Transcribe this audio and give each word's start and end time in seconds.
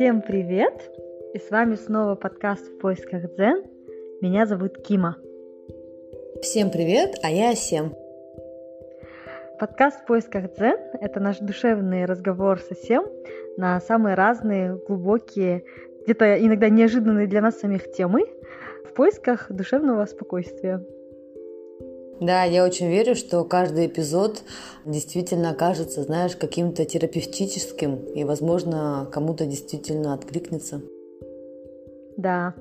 Всем 0.00 0.22
привет! 0.22 0.90
И 1.34 1.38
с 1.38 1.50
вами 1.50 1.74
снова 1.74 2.14
подкаст 2.14 2.66
«В 2.66 2.78
поисках 2.78 3.34
дзен». 3.34 3.62
Меня 4.22 4.46
зовут 4.46 4.78
Кима. 4.78 5.18
Всем 6.40 6.70
привет, 6.70 7.16
а 7.22 7.30
я 7.30 7.54
Сем. 7.54 7.94
Подкаст 9.58 10.00
«В 10.00 10.06
поисках 10.06 10.54
дзен»— 10.54 10.78
это 11.02 11.20
наш 11.20 11.36
душевный 11.40 12.06
разговор 12.06 12.60
со 12.60 12.74
Сем 12.74 13.04
на 13.58 13.78
самые 13.82 14.14
разные, 14.14 14.80
глубокие, 14.88 15.64
где-то 16.04 16.34
иногда 16.46 16.70
неожиданные 16.70 17.26
для 17.26 17.42
нас 17.42 17.60
самих 17.60 17.92
темы 17.92 18.22
в 18.86 18.94
поисках 18.94 19.52
душевного 19.52 20.06
спокойствия. 20.06 20.82
Да, 22.20 22.44
я 22.44 22.66
очень 22.66 22.90
верю, 22.90 23.14
что 23.14 23.44
каждый 23.44 23.86
эпизод 23.86 24.42
действительно 24.84 25.50
окажется, 25.50 26.02
знаешь, 26.02 26.36
каким-то 26.36 26.84
терапевтическим 26.84 27.96
и, 28.14 28.24
возможно, 28.24 29.08
кому-то 29.10 29.46
действительно 29.46 30.12
откликнется. 30.12 30.82
Да. 32.18 32.54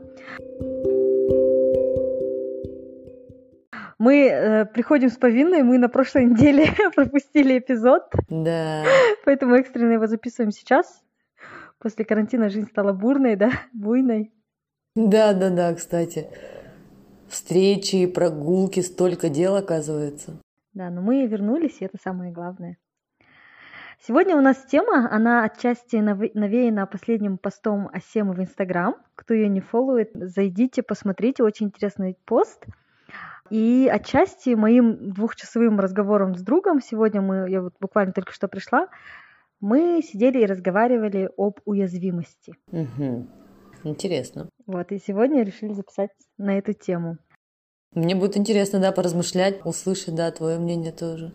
Мы 3.98 4.28
э, 4.30 4.66
приходим 4.66 5.10
с 5.10 5.18
повинной, 5.18 5.62
мы 5.64 5.78
на 5.78 5.90
прошлой 5.90 6.24
неделе 6.32 6.68
пропустили 6.96 7.60
эпизод. 7.60 8.04
Да. 8.30 8.86
Поэтому 9.26 9.56
экстренно 9.56 9.92
его 9.92 10.08
записываем 10.08 10.52
сейчас. 10.52 11.02
После 11.80 12.06
карантина 12.06 12.50
жизнь 12.50 12.70
стала 12.70 12.94
бурной, 12.94 13.36
да, 13.36 13.52
буйной. 13.74 14.32
Да, 14.96 15.34
да, 15.34 15.50
да, 15.50 15.74
кстати 15.74 16.30
встречи, 17.30 18.06
прогулки, 18.06 18.82
столько 18.82 19.30
дел 19.30 19.56
оказывается. 19.56 20.40
Да, 20.74 20.90
но 20.90 21.02
мы 21.02 21.26
вернулись, 21.26 21.78
и 21.80 21.86
это 21.86 21.98
самое 22.02 22.32
главное. 22.32 22.78
Сегодня 24.08 24.38
у 24.38 24.42
нас 24.42 24.64
тема, 24.64 25.10
она 25.12 25.44
отчасти 25.44 25.98
навеяна 25.98 26.88
последним 26.88 27.38
постом 27.38 27.90
Асемы 27.92 28.34
в 28.34 28.40
Инстаграм. 28.40 28.96
Кто 29.16 29.34
ее 29.34 29.50
не 29.50 29.60
фолловит, 29.60 30.12
зайдите, 30.14 30.84
посмотрите, 30.84 31.44
очень 31.44 31.68
интересный 31.68 32.18
пост. 32.26 32.66
И 33.50 33.90
отчасти 33.92 34.52
моим 34.52 35.12
двухчасовым 35.12 35.80
разговором 35.80 36.36
с 36.36 36.42
другом, 36.42 36.82
сегодня 36.82 37.22
мы, 37.22 37.50
я 37.50 37.62
вот 37.62 37.74
буквально 37.80 38.14
только 38.14 38.32
что 38.32 38.48
пришла, 38.48 38.88
мы 39.60 40.02
сидели 40.02 40.40
и 40.40 40.46
разговаривали 40.46 41.30
об 41.36 41.60
уязвимости. 41.66 42.56
Угу. 42.72 43.28
Интересно. 43.84 44.50
Вот, 44.66 44.92
и 44.92 45.00
сегодня 45.00 45.44
решили 45.44 45.74
записать 45.74 46.12
на 46.38 46.58
эту 46.58 46.74
тему. 46.74 47.18
Мне 47.94 48.16
будет 48.16 48.38
интересно, 48.38 48.80
да, 48.80 48.92
поразмышлять, 48.92 49.66
услышать, 49.66 50.16
да, 50.16 50.32
твое 50.32 50.60
мнение 50.60 50.92
тоже. 50.92 51.34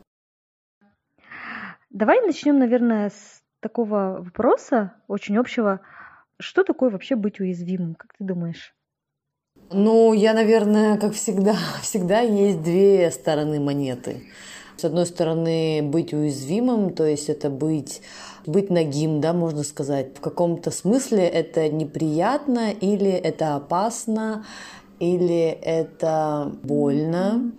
Давай 1.90 2.20
начнем, 2.20 2.58
наверное, 2.58 3.10
с 3.10 3.40
такого 3.60 4.20
вопроса, 4.20 4.94
очень 5.08 5.36
общего. 5.36 5.80
Что 6.38 6.64
такое 6.64 6.90
вообще 6.90 7.16
быть 7.16 7.40
уязвимым, 7.40 7.94
как 7.94 8.12
ты 8.18 8.24
думаешь? 8.24 8.74
Ну, 9.70 10.12
я, 10.12 10.34
наверное, 10.34 10.98
как 10.98 11.14
всегда, 11.14 11.56
всегда 11.82 12.20
есть 12.20 12.62
две 12.62 13.10
стороны 13.10 13.60
монеты. 13.60 14.22
С 14.76 14.84
одной 14.84 15.06
стороны, 15.06 15.82
быть 15.82 16.12
уязвимым, 16.12 16.94
то 16.94 17.06
есть 17.06 17.28
это 17.28 17.48
быть 17.48 18.02
быть 18.46 18.70
нагим, 18.70 19.20
да, 19.20 19.32
можно 19.32 19.62
сказать. 19.62 20.16
В 20.16 20.20
каком-то 20.20 20.70
смысле 20.70 21.26
это 21.26 21.68
неприятно 21.68 22.70
или 22.70 23.10
это 23.10 23.56
опасно, 23.56 24.44
или 24.98 25.46
это 25.46 26.52
больно. 26.62 27.52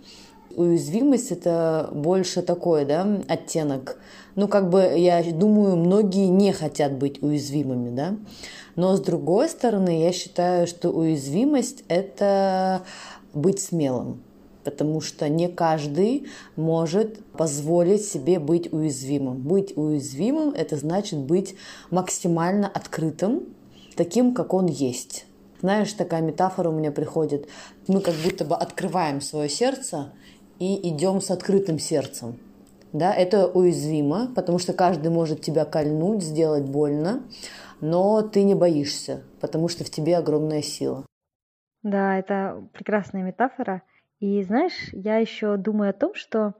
Уязвимость 0.54 1.32
это 1.32 1.90
больше 1.92 2.42
такой, 2.42 2.84
да, 2.84 3.06
оттенок. 3.28 3.98
Ну, 4.36 4.48
как 4.48 4.70
бы, 4.70 4.82
я 4.96 5.22
думаю, 5.32 5.76
многие 5.76 6.28
не 6.28 6.52
хотят 6.52 6.92
быть 6.92 7.22
уязвимыми, 7.22 7.90
да. 7.94 8.16
Но 8.74 8.96
с 8.96 9.00
другой 9.00 9.48
стороны, 9.48 10.02
я 10.02 10.12
считаю, 10.12 10.66
что 10.66 10.90
уязвимость 10.90 11.84
это 11.88 12.82
быть 13.32 13.60
смелым 13.60 14.20
потому 14.66 15.00
что 15.00 15.28
не 15.28 15.48
каждый 15.48 16.26
может 16.56 17.24
позволить 17.26 18.04
себе 18.04 18.40
быть 18.40 18.72
уязвимым. 18.72 19.36
Быть 19.36 19.76
уязвимым– 19.76 20.50
это 20.56 20.76
значит 20.76 21.20
быть 21.20 21.54
максимально 21.92 22.66
открытым, 22.66 23.44
таким, 23.94 24.34
как 24.34 24.52
он 24.52 24.66
есть. 24.66 25.24
Знаешь, 25.60 25.92
такая 25.92 26.20
метафора 26.20 26.70
у 26.70 26.72
меня 26.72 26.90
приходит. 26.90 27.48
Мы 27.86 28.00
как 28.00 28.14
будто 28.24 28.44
бы 28.44 28.56
открываем 28.56 29.20
свое 29.20 29.48
сердце 29.48 30.12
и 30.58 30.88
идем 30.88 31.20
с 31.20 31.30
открытым 31.30 31.78
сердцем. 31.78 32.40
Да, 32.92 33.14
это 33.14 33.46
уязвимо, 33.46 34.32
потому 34.34 34.58
что 34.58 34.72
каждый 34.72 35.12
может 35.12 35.42
тебя 35.42 35.64
кольнуть, 35.64 36.24
сделать 36.24 36.64
больно, 36.64 37.22
но 37.80 38.22
ты 38.22 38.42
не 38.42 38.56
боишься, 38.56 39.22
потому 39.40 39.68
что 39.68 39.84
в 39.84 39.90
тебе 39.90 40.16
огромная 40.16 40.62
сила. 40.62 41.06
Да, 41.84 42.18
это 42.18 42.64
прекрасная 42.72 43.22
метафора. 43.22 43.82
И 44.20 44.42
знаешь, 44.42 44.88
я 44.92 45.18
еще 45.18 45.56
думаю 45.56 45.90
о 45.90 45.94
том, 45.94 46.14
что 46.14 46.54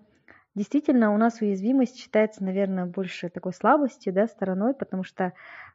действительно 0.55 1.15
у 1.15 1.17
нас 1.17 1.41
уязвимость 1.41 1.99
считается, 1.99 2.45
наверное, 2.45 2.87
больше 2.87 3.29
такой 3.29 3.53
слабостью, 3.53 4.13
да, 4.13 4.27
стороной, 4.27 4.75
потому 4.75 5.05
что 5.05 5.33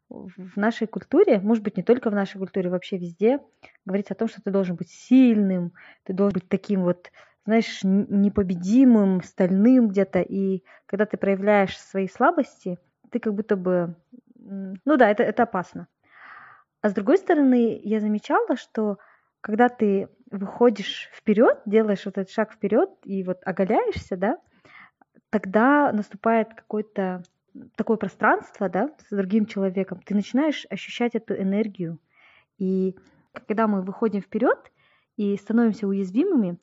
в 0.10 0.58
нашей 0.58 0.88
культуре, 0.88 1.40
может 1.40 1.64
быть, 1.64 1.78
не 1.78 1.84
только 1.84 2.10
в 2.10 2.16
нашей 2.16 2.38
культуре, 2.38 2.70
вообще 2.70 2.98
везде, 2.98 3.40
говорится 3.86 4.14
о 4.14 4.18
том, 4.18 4.28
что 4.28 4.42
ты 4.42 4.52
должен 4.52 4.76
быть 4.76 4.90
сильным, 4.90 5.74
ты 6.04 6.14
должен 6.14 6.34
быть 6.34 6.50
таким 6.50 6.84
вот, 6.84 7.12
знаешь, 7.46 7.80
непобедимым, 7.84 9.24
стальным 9.24 9.88
где-то. 9.88 10.22
И 10.22 10.64
когда 10.86 11.06
ты 11.06 11.18
проявляешь 11.18 11.78
свои 11.78 12.08
слабости, 12.08 12.78
ты 13.10 13.20
как 13.20 13.34
будто 13.34 13.56
бы... 13.56 13.96
Ну 14.36 14.98
да, 14.98 15.10
это, 15.10 15.24
это 15.24 15.44
опасно. 15.44 15.88
А 16.82 16.90
с 16.90 16.94
другой 16.94 17.18
стороны, 17.18 17.80
я 17.84 18.00
замечала, 18.00 18.58
что 18.58 18.98
когда 19.40 19.70
ты 19.70 20.10
выходишь 20.32 21.10
вперед, 21.14 21.60
делаешь 21.66 22.06
вот 22.06 22.18
этот 22.18 22.32
шаг 22.32 22.54
вперед 22.54 22.90
и 23.04 23.24
вот 23.24 23.40
оголяешься, 23.46 24.18
да, 24.18 24.38
тогда 25.30 25.92
наступает 25.92 26.54
какой-то 26.54 27.24
такое 27.76 27.98
пространство, 27.98 28.70
да, 28.70 28.90
с 29.10 29.16
другим 29.16 29.46
человеком, 29.46 30.02
ты 30.06 30.16
начинаешь 30.16 30.66
ощущать 30.70 31.16
эту 31.16 31.36
энергию. 31.36 32.00
И 32.58 32.96
когда 33.34 33.68
мы 33.68 33.82
выходим 33.82 34.22
вперед 34.22 34.72
и 35.18 35.36
становимся 35.38 35.88
уязвимыми, 35.88 36.58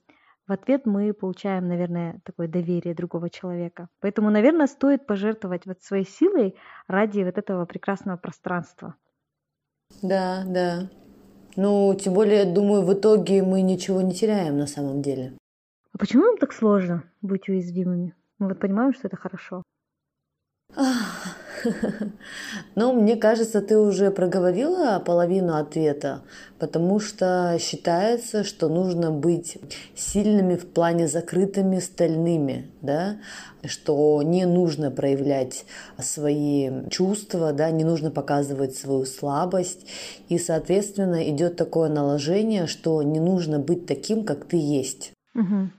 в 0.47 0.53
ответ 0.53 0.87
мы 0.87 1.13
получаем, 1.13 1.69
наверное, 1.69 2.21
такое 2.25 2.49
доверие 2.49 2.95
другого 2.95 3.29
человека. 3.29 3.89
Поэтому, 4.01 4.31
наверное, 4.31 4.67
стоит 4.67 5.07
пожертвовать 5.07 5.67
вот 5.67 5.83
своей 5.83 6.07
силой 6.07 6.57
ради 6.87 7.23
вот 7.23 7.37
этого 7.37 7.67
прекрасного 7.67 8.17
пространства. 8.17 8.95
Да, 10.03 10.45
да. 10.47 10.89
Ну, 11.61 11.93
тем 12.01 12.15
более, 12.15 12.45
думаю, 12.45 12.83
в 12.83 12.95
итоге 12.95 13.43
мы 13.43 13.63
ничего 13.63 14.01
не 14.01 14.15
теряем 14.15 14.59
на 14.59 14.69
самом 14.69 15.03
деле. 15.03 15.33
А 15.93 15.99
почему 15.99 16.25
нам 16.25 16.37
так 16.39 16.53
сложно 16.53 17.03
быть 17.21 17.49
уязвимыми? 17.49 18.15
Мы 18.39 18.47
вот 18.47 18.61
понимаем, 18.61 18.95
что 18.95 19.09
это 19.09 19.17
хорошо. 19.17 19.65
Ну, 22.75 22.93
мне 22.93 23.17
кажется, 23.17 23.61
ты 23.61 23.79
уже 23.79 24.11
проговорила 24.11 25.03
половину 25.05 25.57
ответа, 25.57 26.23
потому 26.59 27.01
что 27.01 27.57
считается, 27.61 28.45
что 28.45 28.69
нужно 28.69 29.11
быть 29.11 29.59
сильными 29.95 30.57
в 30.57 30.67
плане 30.67 31.09
закрытыми, 31.09 31.81
стальными, 31.81 32.71
да, 32.81 33.19
что 33.65 34.23
не 34.23 34.47
нужно 34.47 34.91
проявлять 34.91 35.65
свои 35.99 36.89
чувства, 36.89 37.53
да, 37.53 37.71
не 37.71 37.85
нужно 37.85 38.11
показывать 38.11 38.77
свою 38.77 39.05
слабость, 39.05 39.87
и, 40.29 40.39
соответственно, 40.39 41.29
идет 41.29 41.57
такое 41.57 41.89
наложение, 41.89 42.67
что 42.67 43.03
не 43.03 43.21
нужно 43.21 43.59
быть 43.59 43.87
таким, 43.87 44.25
как 44.25 44.45
ты 44.45 44.57
есть. 44.57 45.13
Угу. 45.35 45.71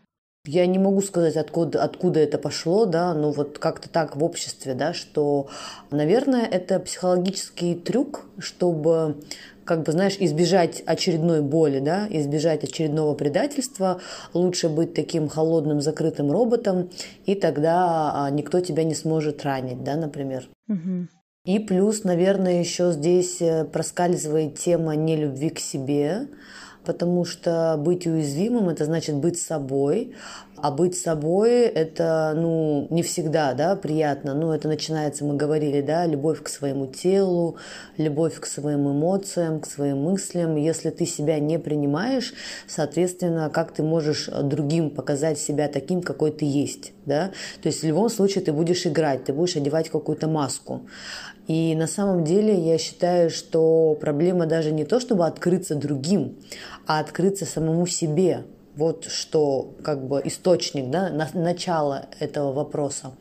Я 0.46 0.66
не 0.66 0.80
могу 0.80 1.02
сказать, 1.02 1.36
откуда, 1.36 1.84
откуда 1.84 2.22
это 2.22 2.38
пошло, 2.38 2.86
да, 2.86 3.14
но 3.14 3.32
вот 3.32 3.60
как-то 3.60 3.90
так 3.90 4.16
в 4.16 4.24
обществе, 4.24 4.74
да, 4.74 4.94
что, 4.94 5.50
наверное, 5.92 6.46
это 6.46 6.80
психологический 6.80 7.76
трюк, 7.76 8.26
чтобы 8.38 9.18
как 9.66 9.84
бы, 9.84 9.92
знаешь, 9.92 10.16
избежать 10.20 10.82
очередной 10.86 11.42
боли, 11.42 11.80
да, 11.80 12.08
избежать 12.10 12.64
очередного 12.64 13.14
предательства, 13.14 14.02
лучше 14.34 14.68
быть 14.68 14.96
таким 14.96 15.28
холодным, 15.28 15.82
закрытым 15.82 16.32
роботом, 16.32 16.90
и 17.28 17.36
тогда 17.36 18.12
а, 18.16 18.30
никто 18.32 18.62
тебя 18.62 18.84
не 18.84 18.96
сможет 18.96 19.44
ранить, 19.44 19.84
да, 19.84 19.96
например. 19.96 20.50
Угу. 20.70 21.08
И 21.46 21.60
плюс, 21.60 22.04
наверное, 22.04 22.60
еще 22.60 22.92
здесь 22.92 23.42
э, 23.42 23.64
проскальзывает 23.66 24.58
тема 24.58 24.96
нелюбви 24.96 25.50
к 25.50 25.60
себе, 25.60 26.28
потому 26.86 27.26
что 27.26 27.76
быть 27.78 28.08
уязвимым– 28.08 28.70
это 28.70 28.86
значит 28.86 29.16
быть 29.16 29.40
собой, 29.40 30.14
А 30.62 30.72
быть 30.72 30.98
собой– 30.98 31.52
это, 31.76 32.34
ну, 32.36 32.88
не 32.90 33.02
всегда, 33.02 33.54
да, 33.54 33.76
приятно. 33.76 34.34
Ну, 34.34 34.52
это 34.52 34.68
начинается, 34.68 35.24
мы 35.24 35.36
говорили, 35.36 35.82
да, 35.82 36.06
любовь 36.06 36.44
к 36.44 36.50
своему 36.50 36.88
телу, 36.88 37.56
любовь 37.98 38.40
к 38.40 38.46
своим 38.46 38.90
эмоциям, 38.90 39.62
к 39.62 39.66
своим 39.66 40.00
мыслям. 40.00 40.58
Если 40.58 40.90
ты 40.90 41.06
себя 41.06 41.40
не 41.40 41.60
принимаешь, 41.60 42.34
соответственно, 42.68 43.50
как 43.50 43.72
ты 43.72 43.84
можешь 43.84 44.28
другим 44.28 44.90
показать 44.90 45.40
себя 45.40 45.70
таким, 45.70 46.02
какой 46.02 46.32
ты 46.32 46.46
есть, 46.46 46.92
да? 47.06 47.32
То 47.62 47.70
есть 47.70 47.82
в 47.82 47.86
любом 47.86 48.10
случае 48.10 48.44
ты 48.44 48.52
будешь 48.52 48.86
играть, 48.86 49.24
ты 49.24 49.34
будешь 49.34 49.56
одевать 49.56 49.90
какую-то 49.90 50.28
маску. 50.28 50.82
И 51.50 51.74
на 51.74 51.88
самом 51.88 52.26
деле 52.26 52.54
я 52.54 52.78
считаю, 52.78 53.32
что 53.32 53.98
проблема 54.00 54.46
даже 54.46 54.72
не 54.72 54.86
то, 54.86 55.00
чтобы 55.00 55.26
открыться 55.26 55.74
другим, 55.74 56.36
а 56.86 57.00
открыться 57.00 57.48
самому 57.48 57.88
себе, 57.88 58.44
вот 58.76 59.06
что 59.06 59.74
как 59.84 60.06
бы 60.08 60.22
источник, 60.24 60.92
да, 60.92 61.10
начало 61.34 62.06
этого 62.20 62.54
вопроса. 62.54 63.14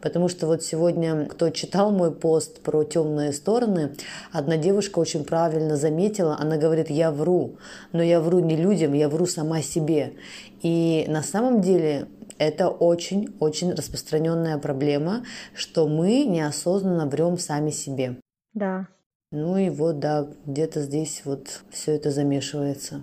Потому 0.00 0.28
что 0.30 0.46
вот 0.46 0.62
сегодня, 0.62 1.26
кто 1.26 1.50
читал 1.50 1.90
мой 1.90 2.12
пост 2.12 2.60
про 2.60 2.82
темные 2.82 3.34
стороны, 3.34 3.94
одна 4.32 4.56
девушка 4.56 4.98
очень 4.98 5.24
правильно 5.24 5.76
заметила, 5.76 6.38
она 6.40 6.56
говорит, 6.56 6.88
я 6.88 7.10
вру, 7.10 7.56
но 7.92 8.02
я 8.02 8.20
вру 8.20 8.38
не 8.38 8.56
людям, 8.56 8.94
я 8.94 9.10
вру 9.10 9.26
сама 9.26 9.60
себе. 9.60 10.14
И 10.62 11.04
на 11.08 11.22
самом 11.22 11.60
деле 11.60 12.06
это 12.38 12.68
очень-очень 12.68 13.72
распространенная 13.72 14.58
проблема, 14.58 15.24
что 15.54 15.88
мы 15.88 16.24
неосознанно 16.24 17.06
врем 17.06 17.38
сами 17.38 17.70
себе. 17.70 18.16
Да. 18.54 18.88
Ну 19.32 19.56
и 19.56 19.70
вот, 19.70 19.98
да, 19.98 20.26
где-то 20.46 20.80
здесь 20.82 21.22
вот 21.24 21.62
все 21.70 21.92
это 21.92 22.10
замешивается. 22.10 23.02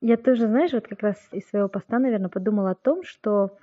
Я 0.00 0.16
тоже, 0.16 0.46
знаешь, 0.46 0.72
вот 0.72 0.88
как 0.88 1.02
раз 1.02 1.16
из 1.32 1.46
своего 1.48 1.68
поста, 1.68 1.98
наверное, 1.98 2.30
подумала 2.30 2.70
о 2.70 2.74
том, 2.74 3.02
что 3.04 3.58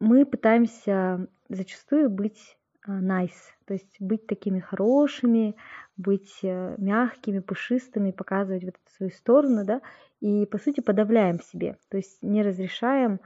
мы 0.00 0.24
пытаемся 0.24 1.26
зачастую 1.48 2.10
быть 2.10 2.56
nice, 2.86 3.54
то 3.66 3.74
есть 3.74 3.96
быть 4.00 4.26
такими 4.26 4.60
хорошими, 4.60 5.56
быть 5.96 6.38
э, 6.42 6.74
мягкими, 6.78 7.40
пушистыми, 7.40 8.12
показывать 8.12 8.64
вот 8.64 8.74
эту 8.74 8.96
свою 8.96 9.12
сторону, 9.12 9.64
да, 9.64 9.80
и 10.20 10.46
по 10.46 10.58
сути 10.58 10.80
подавляем 10.80 11.40
себе, 11.40 11.76
то 11.88 11.96
есть 11.96 12.22
не 12.22 12.42
разрешаем 12.42 13.20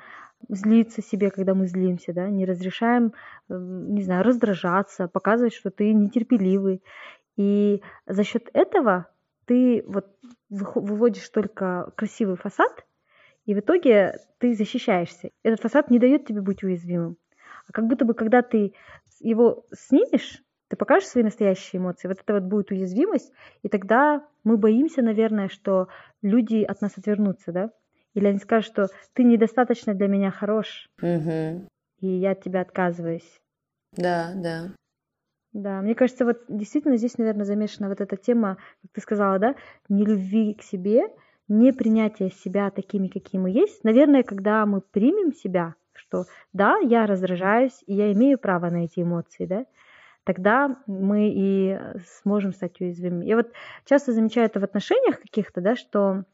злиться 0.49 1.03
себе, 1.03 1.31
когда 1.31 1.55
мы 1.55 1.67
злимся, 1.67 2.13
да, 2.13 2.29
не 2.29 2.45
разрешаем, 2.45 3.13
не 3.49 4.03
знаю, 4.03 4.25
раздражаться, 4.25 5.09
показывать, 5.09 5.55
что 5.55 5.71
ты 5.71 5.93
нетерпеливый. 5.93 6.83
И 7.37 7.83
за 8.07 8.25
счет 8.25 8.51
этого 8.53 9.07
ты 9.47 9.85
вот 9.87 10.07
выводишь 10.49 11.29
только 11.29 11.93
красивый 11.97 12.37
фасад, 12.37 12.85
и 13.45 13.55
в 13.55 13.61
итоге 13.61 14.19
ты 14.39 14.55
защищаешься. 14.55 15.31
Этот 15.43 15.61
фасад 15.61 15.91
не 15.91 15.99
дает 15.99 16.27
тебе 16.27 16.41
быть 16.41 16.63
уязвимым. 16.63 17.17
А 17.69 17.73
как 17.73 17.87
будто 17.87 18.05
бы, 18.05 18.15
когда 18.15 18.43
ты 18.43 18.75
его 19.29 19.65
снимешь, 19.73 20.43
ты 20.69 20.77
покажешь 20.77 21.09
свои 21.09 21.23
настоящие 21.25 21.81
эмоции, 21.81 22.09
вот 22.09 22.19
это 22.21 22.35
вот 22.35 22.45
будет 22.45 22.71
уязвимость, 22.71 23.33
и 23.63 23.69
тогда 23.69 24.27
мы 24.45 24.57
боимся, 24.57 25.03
наверное, 25.03 25.49
что 25.49 25.89
люди 26.23 26.63
от 26.63 26.81
нас 26.81 26.97
отвернутся, 26.97 27.53
да? 27.53 27.71
Или 28.15 28.27
они 28.27 28.39
скажут, 28.39 28.73
что 28.73 28.89
ты 29.13 29.25
недостаточно 29.25 29.95
для 29.95 30.07
меня 30.07 30.31
хорош, 30.31 30.89
угу. 31.01 31.67
и 32.01 32.07
я 32.07 32.33
от 32.33 32.43
тебя 32.43 32.61
отказываюсь. 32.61 33.41
Да, 33.97 34.33
да. 34.35 34.73
Да, 35.53 35.83
мне 35.83 35.95
кажется, 35.95 36.25
вот 36.25 36.39
действительно 36.49 36.97
здесь, 36.97 37.19
наверное, 37.19 37.45
замешана 37.45 37.89
вот 37.89 38.01
эта 38.01 38.17
тема, 38.17 38.57
как 38.81 38.93
ты 38.93 39.01
сказала, 39.03 39.39
да, 39.39 39.55
не 39.89 40.05
любви 40.07 40.55
к 40.55 40.63
себе, 40.63 41.03
не 41.49 41.73
принятия 41.73 42.31
себя 42.31 42.71
такими, 42.71 43.09
какие 43.09 43.41
мы 43.41 43.51
есть. 43.51 43.85
Наверное, 43.85 44.23
когда 44.23 44.65
мы 44.65 44.81
примем 44.81 45.35
себя, 45.35 45.75
что 45.95 46.25
да, 46.53 46.79
я 46.79 47.07
раздражаюсь, 47.07 47.83
и 47.87 47.95
я 47.95 48.13
имею 48.13 48.39
право 48.39 48.71
на 48.71 48.85
эти 48.85 49.01
эмоции, 49.01 49.47
да, 49.47 49.67
тогда 50.25 50.77
мы 50.87 51.31
и 51.35 51.79
сможем 52.21 52.53
стать 52.53 52.81
уязвимыми. 52.81 53.27
Я 53.27 53.37
вот 53.37 53.53
часто 53.85 54.13
замечаю 54.13 54.47
это 54.47 54.61
в 54.61 54.65
отношениях 54.65 55.21
каких-то, 55.21 55.61
да, 55.61 55.77
что 55.77 56.25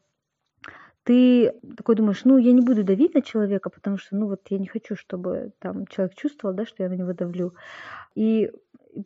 ты 1.03 1.53
такой 1.75 1.95
думаешь, 1.95 2.23
ну, 2.23 2.37
я 2.37 2.51
не 2.51 2.61
буду 2.61 2.83
давить 2.83 3.15
на 3.15 3.21
человека, 3.21 3.69
потому 3.69 3.97
что, 3.97 4.15
ну, 4.15 4.27
вот 4.27 4.41
я 4.49 4.59
не 4.59 4.67
хочу, 4.67 4.95
чтобы 4.95 5.53
там 5.59 5.87
человек 5.87 6.15
чувствовал, 6.15 6.53
да, 6.53 6.65
что 6.65 6.83
я 6.83 6.89
на 6.89 6.93
него 6.93 7.13
давлю. 7.13 7.55
И 8.15 8.51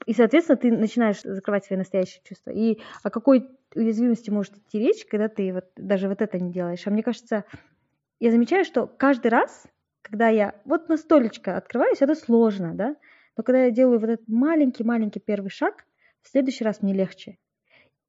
и, 0.05 0.13
соответственно, 0.13 0.57
ты 0.57 0.71
начинаешь 0.71 1.21
закрывать 1.21 1.65
свои 1.65 1.77
настоящие 1.77 2.21
чувства. 2.23 2.51
И 2.51 2.79
о 3.03 3.09
какой 3.09 3.49
уязвимости 3.75 4.29
может 4.29 4.57
идти 4.57 4.79
речь, 4.79 5.05
когда 5.05 5.27
ты 5.27 5.53
вот 5.53 5.65
даже 5.75 6.07
вот 6.07 6.21
это 6.21 6.39
не 6.39 6.51
делаешь? 6.51 6.85
А 6.85 6.89
мне 6.89 7.03
кажется, 7.03 7.43
я 8.19 8.31
замечаю, 8.31 8.63
что 8.63 8.87
каждый 8.87 9.27
раз, 9.27 9.65
когда 10.03 10.29
я 10.29 10.53
вот 10.65 10.89
на 10.89 10.97
столечко 10.97 11.57
открываюсь, 11.57 12.01
это 12.01 12.13
сложно, 12.13 12.75
да? 12.75 12.95
Но 13.35 13.43
когда 13.43 13.65
я 13.65 13.71
делаю 13.71 13.99
вот 13.99 14.09
этот 14.09 14.27
маленький-маленький 14.27 15.19
первый 15.19 15.49
шаг, 15.49 15.85
в 16.21 16.29
следующий 16.29 16.63
раз 16.63 16.81
мне 16.81 16.93
легче. 16.93 17.39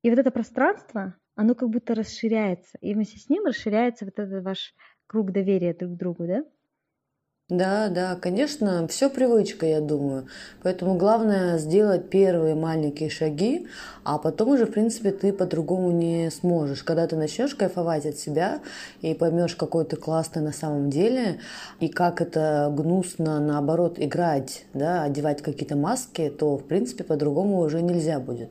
И 0.02 0.11
вот 0.11 0.19
это 0.19 0.31
пространство, 0.31 1.14
оно 1.35 1.55
как 1.55 1.70
будто 1.70 1.94
расширяется. 1.94 2.76
И 2.81 2.93
вместе 2.93 3.19
с 3.19 3.31
ним 3.31 3.46
расширяется 3.46 4.05
вот 4.05 4.19
этот 4.19 4.44
ваш 4.44 4.75
круг 5.06 5.32
доверия 5.32 5.73
друг 5.73 5.93
к 5.93 5.96
другу, 5.96 6.26
да? 6.26 6.44
Да, 7.50 7.88
да, 7.88 8.17
конечно, 8.17 8.88
все 8.88 9.11
привычка, 9.11 9.67
я 9.67 9.82
думаю. 9.82 10.29
Поэтому 10.62 10.94
главное 10.94 11.58
сделать 11.58 12.08
первые 12.08 12.55
маленькие 12.55 13.11
шаги, 13.11 13.67
а 14.02 14.17
потом 14.17 14.52
уже, 14.52 14.64
в 14.64 14.73
принципе, 14.73 15.11
ты 15.11 15.31
по-другому 15.31 15.91
не 15.91 16.31
сможешь. 16.31 16.82
Когда 16.82 17.06
ты 17.06 17.17
начнешь 17.17 17.55
кайфовать 17.55 18.06
от 18.06 18.17
себя 18.17 18.61
и 19.02 19.12
поймешь, 19.12 19.56
какой 19.56 19.85
ты 19.85 19.96
классный 19.96 20.41
на 20.41 20.52
самом 20.52 20.88
деле, 20.88 21.38
и 21.81 21.88
как 21.88 22.23
это 22.23 22.73
гнусно, 22.75 23.38
наоборот, 23.41 23.97
играть, 23.99 24.64
да, 24.73 25.02
одевать 25.02 25.43
какие-то 25.43 25.76
маски, 25.76 26.31
то, 26.31 26.56
в 26.56 26.64
принципе, 26.64 27.05
по-другому 27.05 27.58
уже 27.58 27.82
нельзя 27.82 28.20
будет. 28.20 28.49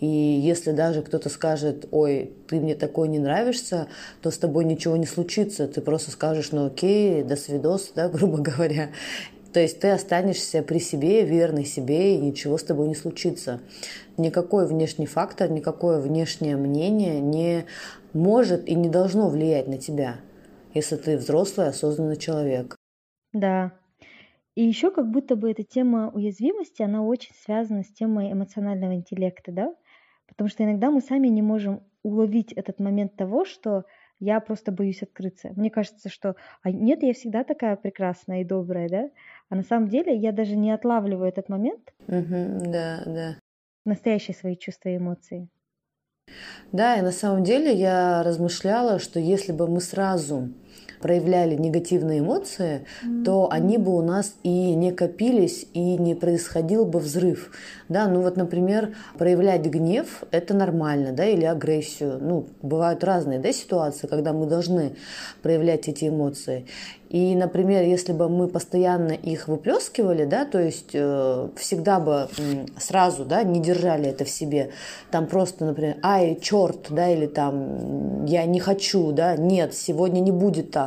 И 0.00 0.06
если 0.06 0.72
даже 0.72 1.00
кто-то 1.02 1.30
скажет, 1.30 1.86
ой, 1.90 2.32
ты 2.48 2.60
мне 2.60 2.74
такой 2.74 3.08
не 3.08 3.18
нравишься, 3.18 3.88
то 4.20 4.30
с 4.30 4.36
тобой 4.36 4.64
ничего 4.64 4.96
не 4.96 5.06
случится. 5.06 5.66
Ты 5.66 5.80
просто 5.80 6.10
скажешь, 6.10 6.52
ну 6.52 6.66
окей, 6.66 7.22
до 7.22 7.36
свидос, 7.36 7.92
да, 7.94 8.08
грубо 8.08 8.25
говоря. 8.26 8.90
То 9.52 9.60
есть 9.60 9.80
ты 9.80 9.88
останешься 9.88 10.62
при 10.62 10.78
себе, 10.78 11.24
верный 11.24 11.64
себе, 11.64 12.14
и 12.14 12.18
ничего 12.18 12.58
с 12.58 12.62
тобой 12.62 12.88
не 12.88 12.94
случится. 12.94 13.60
Никакой 14.18 14.66
внешний 14.66 15.06
фактор, 15.06 15.50
никакое 15.50 15.98
внешнее 15.98 16.56
мнение 16.56 17.20
не 17.20 17.64
может 18.12 18.68
и 18.68 18.74
не 18.74 18.90
должно 18.90 19.30
влиять 19.30 19.66
на 19.66 19.78
тебя, 19.78 20.16
если 20.74 20.96
ты 20.96 21.16
взрослый, 21.16 21.68
осознанный 21.68 22.16
человек. 22.16 22.76
Да. 23.32 23.72
И 24.56 24.62
еще 24.62 24.90
как 24.90 25.10
будто 25.10 25.36
бы 25.36 25.50
эта 25.50 25.62
тема 25.62 26.10
уязвимости, 26.10 26.82
она 26.82 27.02
очень 27.02 27.34
связана 27.44 27.82
с 27.82 27.92
темой 27.92 28.32
эмоционального 28.32 28.94
интеллекта, 28.94 29.52
да? 29.52 29.74
Потому 30.26 30.48
что 30.48 30.64
иногда 30.64 30.90
мы 30.90 31.00
сами 31.00 31.28
не 31.28 31.42
можем 31.42 31.82
уловить 32.02 32.52
этот 32.52 32.78
момент 32.78 33.16
того, 33.16 33.44
что 33.44 33.84
я 34.18 34.40
просто 34.40 34.72
боюсь 34.72 35.02
открыться. 35.02 35.52
Мне 35.56 35.70
кажется, 35.70 36.08
что 36.08 36.36
а 36.62 36.70
нет, 36.70 37.02
я 37.02 37.12
всегда 37.12 37.44
такая 37.44 37.76
прекрасная 37.76 38.40
и 38.40 38.44
добрая, 38.44 38.88
да? 38.88 39.10
А 39.48 39.54
на 39.54 39.62
самом 39.62 39.88
деле 39.88 40.16
я 40.16 40.32
даже 40.32 40.56
не 40.56 40.72
отлавливаю 40.72 41.28
этот 41.28 41.48
момент. 41.48 41.92
Угу, 42.08 42.70
да, 42.72 43.02
да. 43.06 43.36
Настоящие 43.84 44.34
свои 44.34 44.56
чувства 44.56 44.88
и 44.88 44.96
эмоции. 44.96 45.48
Да, 46.72 46.96
и 46.96 47.02
на 47.02 47.12
самом 47.12 47.44
деле 47.44 47.72
я 47.72 48.22
размышляла, 48.22 48.98
что 48.98 49.20
если 49.20 49.52
бы 49.52 49.68
мы 49.68 49.80
сразу 49.80 50.48
проявляли 51.00 51.54
негативные 51.56 52.20
эмоции, 52.20 52.84
mm-hmm. 53.04 53.24
то 53.24 53.48
они 53.50 53.78
бы 53.78 53.96
у 53.96 54.02
нас 54.02 54.34
и 54.42 54.74
не 54.74 54.92
копились, 54.92 55.66
и 55.72 55.96
не 55.96 56.14
происходил 56.14 56.84
бы 56.84 56.98
взрыв. 56.98 57.50
Да, 57.88 58.08
ну 58.08 58.22
вот, 58.22 58.36
например, 58.36 58.94
проявлять 59.16 59.64
гнев– 59.66 60.24
это 60.30 60.54
нормально, 60.54 61.12
да, 61.12 61.24
или 61.24 61.44
агрессию. 61.44 62.18
Ну, 62.20 62.46
бывают 62.62 63.04
разные, 63.04 63.38
да, 63.38 63.52
ситуации, 63.52 64.06
когда 64.06 64.32
мы 64.32 64.46
должны 64.46 64.96
проявлять 65.42 65.88
эти 65.88 66.08
эмоции. 66.08 66.66
И, 67.08 67.36
например, 67.36 67.84
если 67.84 68.12
бы 68.12 68.28
мы 68.28 68.48
постоянно 68.48 69.12
их 69.12 69.46
выплескивали, 69.46 70.24
да, 70.24 70.44
то 70.44 70.58
есть 70.58 70.90
э, 70.92 71.48
всегда 71.56 72.00
бы 72.00 72.28
э, 72.36 72.66
сразу, 72.78 73.24
да, 73.24 73.44
не 73.44 73.60
держали 73.60 74.08
это 74.08 74.24
в 74.24 74.28
себе, 74.28 74.70
там 75.12 75.26
просто, 75.26 75.64
например, 75.64 75.96
ай, 76.02 76.36
черт, 76.40 76.86
да, 76.90 77.08
или 77.08 77.26
там 77.26 78.24
я 78.24 78.44
не 78.44 78.58
хочу, 78.58 79.12
да, 79.12 79.36
нет, 79.36 79.74
сегодня 79.74 80.18
не 80.18 80.32
будет 80.32 80.72
так 80.72 80.85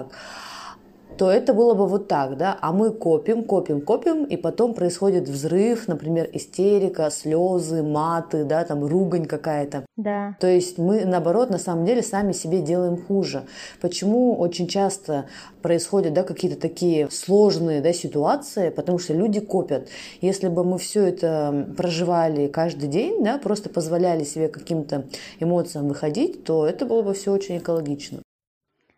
то 1.20 1.30
это 1.30 1.54
было 1.54 1.74
бы 1.74 1.86
вот 1.86 2.08
так, 2.08 2.38
да, 2.38 2.58
а 2.62 2.72
мы 2.72 2.92
копим, 2.92 3.44
копим, 3.44 3.82
копим, 3.82 4.24
и 4.24 4.38
потом 4.38 4.74
происходит 4.74 5.28
взрыв, 5.28 5.90
например, 5.90 6.30
истерика, 6.32 7.10
слезы, 7.10 7.84
маты, 7.84 8.46
да, 8.46 8.64
там 8.64 8.86
ругань 8.86 9.26
какая-то. 9.26 9.86
Да. 9.98 10.38
То 10.40 10.48
есть 10.48 10.78
мы, 10.78 11.04
наоборот, 11.04 11.50
на 11.50 11.58
самом 11.58 11.86
деле 11.86 12.04
сами 12.04 12.32
себе 12.32 12.62
делаем 12.62 12.96
хуже. 12.96 13.44
Почему 13.82 14.38
очень 14.38 14.70
часто 14.70 15.26
происходят, 15.62 16.14
да, 16.14 16.24
какие-то 16.24 16.58
такие 16.58 17.10
сложные, 17.12 17.82
да, 17.82 17.92
ситуации, 17.92 18.70
потому 18.70 18.98
что 18.98 19.14
люди 19.14 19.42
копят. 19.42 19.90
Если 20.22 20.48
бы 20.48 20.64
мы 20.64 20.78
все 20.78 21.04
это 21.04 21.74
проживали 21.76 22.48
каждый 22.48 22.88
день, 22.88 23.22
да, 23.26 23.40
просто 23.40 23.70
позволяли 23.70 24.24
себе 24.24 24.48
каким-то 24.48 25.04
эмоциям 25.42 25.90
выходить, 25.90 26.46
то 26.46 26.66
это 26.66 26.86
было 26.86 27.02
бы 27.02 27.14
все 27.14 27.34
очень 27.34 27.58
экологично. 27.58 28.20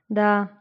Да, 0.08 0.52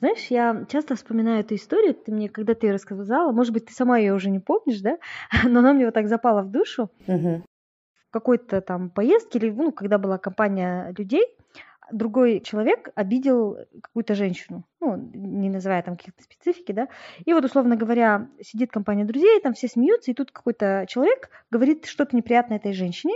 Знаешь, 0.00 0.26
я 0.28 0.64
часто 0.68 0.96
вспоминаю 0.96 1.40
эту 1.40 1.54
историю, 1.54 1.94
ты 1.94 2.12
мне, 2.12 2.28
когда 2.28 2.54
ты 2.54 2.66
ее 2.66 2.74
рассказала, 2.74 3.32
может 3.32 3.52
быть, 3.52 3.66
ты 3.66 3.72
сама 3.72 3.98
ее 3.98 4.14
уже 4.14 4.30
не 4.30 4.40
помнишь, 4.40 4.80
да, 4.80 4.98
но 5.44 5.60
она 5.60 5.72
мне 5.72 5.86
вот 5.86 5.94
так 5.94 6.08
запала 6.08 6.42
в 6.42 6.50
душу. 6.50 6.90
Мгм. 7.06 7.44
В 8.08 8.10
какой-то 8.10 8.60
там 8.60 8.90
поездке 8.90 9.38
или, 9.38 9.50
ну, 9.50 9.72
когда 9.72 9.98
была 9.98 10.18
компания 10.18 10.94
людей, 10.96 11.26
другой 11.90 12.40
человек 12.40 12.90
обидел 12.94 13.58
какую-то 13.82 14.14
женщину, 14.14 14.64
ну, 14.80 14.96
не 14.96 15.50
называя 15.50 15.82
там 15.82 15.96
каких-то 15.96 16.22
специфики, 16.22 16.72
да, 16.72 16.88
и 17.24 17.32
вот, 17.32 17.44
условно 17.44 17.76
говоря, 17.76 18.28
сидит 18.40 18.70
компания 18.70 19.04
друзей, 19.04 19.40
там 19.40 19.54
все 19.54 19.68
смеются, 19.68 20.10
и 20.10 20.14
тут 20.14 20.30
какой-то 20.30 20.86
человек 20.88 21.30
говорит 21.50 21.86
что-то 21.86 22.16
неприятное 22.16 22.58
этой 22.58 22.72
женщине, 22.72 23.14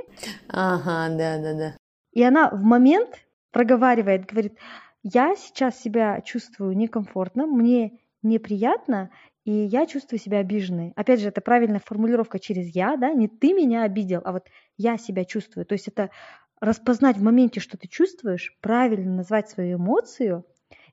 Ага, 0.49 1.15
да, 1.17 1.39
да, 1.39 1.55
да. 1.55 1.77
и 2.13 2.23
она 2.23 2.51
в 2.51 2.63
момент 2.63 3.25
проговаривает, 3.53 4.27
говорит, 4.27 4.59
я 5.13 5.35
сейчас 5.37 5.81
себя 5.81 6.21
чувствую 6.21 6.77
некомфортно, 6.77 7.47
мне 7.47 8.01
неприятно, 8.23 9.11
и 9.45 9.53
я 9.53 9.87
чувствую 9.87 10.19
себя 10.19 10.39
обиженной. 10.39 10.93
Опять 10.97 11.21
же, 11.21 11.29
это 11.29 11.41
правильная 11.41 11.81
формулировка 11.85 12.39
через 12.39 12.75
«я», 12.75 12.97
да, 12.97 13.13
не 13.13 13.29
ты 13.29 13.53
меня 13.53 13.83
обидел, 13.85 14.21
а 14.25 14.33
вот 14.33 14.49
я 14.77 14.99
себя 14.99 15.25
чувствую. 15.25 15.65
То 15.67 15.75
есть 15.75 15.89
это 15.89 16.11
распознать 16.61 17.17
в 17.17 17.23
моменте, 17.23 17.61
что 17.61 17.79
ты 17.79 17.89
чувствуешь, 17.89 18.57
правильно 18.61 19.17
назвать 19.17 19.49
свою 19.49 19.79
эмоцию. 19.79 20.45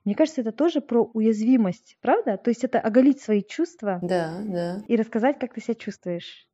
Мне 0.04 0.14
кажется, 0.14 0.40
это 0.40 0.52
тоже 0.52 0.80
про 0.80 1.02
уязвимость, 1.02 1.98
правда? 2.00 2.36
То 2.36 2.50
есть 2.50 2.64
это 2.64 2.80
оголить 2.80 3.20
свои 3.20 3.42
чувства 3.42 4.06
Да, 4.12 4.40
да. 4.46 4.82
и 4.86 4.96
рассказать, 4.96 5.38
как 5.38 5.54
ты 5.54 5.60
себя 5.60 5.74
чувствуешь. 5.74 6.48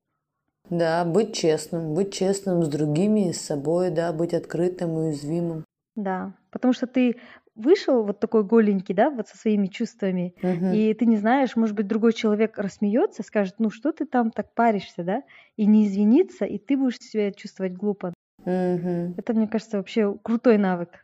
Да, 0.71 1.05
быть 1.05 1.37
честным, 1.37 1.95
быть 1.95 2.13
честным 2.13 2.65
с 2.65 2.69
другими, 2.69 3.31
с 3.31 3.41
собой, 3.41 3.91
да, 3.91 4.13
быть 4.13 4.35
открытым, 4.35 4.95
уязвимым. 4.95 5.65
Да, 5.95 6.35
потому 6.51 6.73
что 6.73 6.87
ты 6.87 7.21
вышел 7.55 8.05
вот 8.05 8.21
такой 8.21 8.45
голенький, 8.45 8.95
да, 8.95 9.11
вот 9.11 9.29
со 9.29 9.37
своими 9.37 9.67
чувствами, 9.67 10.35
Мгм. 10.43 10.83
и 10.83 10.95
ты 10.95 11.07
не 11.07 11.17
знаешь, 11.17 11.57
может 11.57 11.77
быть, 11.77 11.87
другой 11.87 12.13
человек 12.13 12.59
рассмеется, 12.59 13.23
скажет, 13.23 13.57
ну 13.59 13.71
что 13.71 13.93
ты 13.93 14.07
там 14.07 14.31
так 14.31 14.55
паришься, 14.55 15.05
да, 15.05 15.23
и 15.57 15.67
не 15.67 15.87
извинится, 15.87 16.45
и 16.45 16.59
ты 16.59 16.77
будешь 16.77 16.99
себя 16.99 17.33
чувствовать 17.33 17.75
глупо. 17.75 18.15
Мгм. 18.47 19.15
Это, 19.17 19.33
мне 19.33 19.49
кажется, 19.49 19.79
вообще 19.79 20.15
крутой 20.23 20.59
навык. 20.59 21.01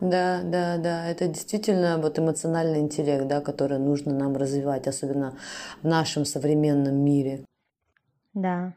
Да, 0.00 0.42
да, 0.44 0.76
да, 0.78 1.06
это 1.08 1.26
действительно 1.28 1.96
вот 1.98 2.18
эмоциональный 2.18 2.80
интеллект, 2.80 3.26
да, 3.28 3.40
который 3.40 3.78
нужно 3.78 4.12
нам 4.14 4.36
развивать, 4.36 4.86
особенно 4.86 5.38
в 5.82 5.86
нашем 5.86 6.24
современном 6.26 6.96
мире. 6.96 7.44
Да. 8.34 8.72